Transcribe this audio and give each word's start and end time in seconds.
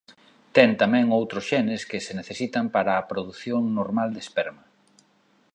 Ten 0.55 0.69
tamén 0.81 1.15
outros 1.19 1.43
xenes 1.51 1.81
que 1.89 1.99
se 2.05 2.13
necesitan 2.19 2.65
para 2.75 2.91
a 2.95 3.05
produción 3.11 3.63
normal 3.79 4.09
de 4.15 4.21
esperma. 4.25 4.63